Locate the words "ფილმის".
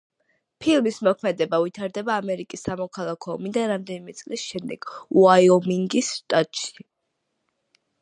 0.63-0.95